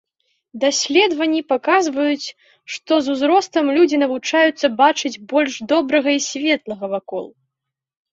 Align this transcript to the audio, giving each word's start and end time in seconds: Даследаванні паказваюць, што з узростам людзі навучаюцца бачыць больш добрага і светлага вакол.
Даследаванні 0.61 1.41
паказваюць, 1.51 2.31
што 2.75 2.93
з 3.07 3.13
узростам 3.15 3.65
людзі 3.75 3.99
навучаюцца 4.05 4.65
бачыць 4.81 5.13
больш 5.35 5.53
добрага 5.75 6.09
і 6.17 6.23
светлага 6.29 6.85
вакол. 6.95 7.25